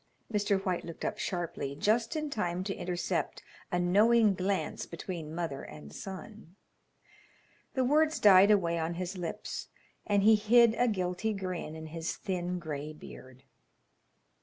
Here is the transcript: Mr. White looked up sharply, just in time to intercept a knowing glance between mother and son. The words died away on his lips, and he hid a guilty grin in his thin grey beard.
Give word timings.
Mr. 0.33 0.59
White 0.65 0.83
looked 0.83 1.05
up 1.05 1.19
sharply, 1.19 1.75
just 1.75 2.15
in 2.15 2.31
time 2.31 2.63
to 2.63 2.73
intercept 2.73 3.43
a 3.71 3.77
knowing 3.77 4.33
glance 4.33 4.87
between 4.87 5.31
mother 5.35 5.61
and 5.61 5.93
son. 5.93 6.55
The 7.75 7.83
words 7.83 8.19
died 8.19 8.49
away 8.49 8.79
on 8.79 8.95
his 8.95 9.15
lips, 9.15 9.67
and 10.07 10.23
he 10.23 10.33
hid 10.33 10.73
a 10.73 10.87
guilty 10.87 11.33
grin 11.33 11.75
in 11.75 11.85
his 11.85 12.15
thin 12.17 12.57
grey 12.57 12.93
beard. 12.93 13.43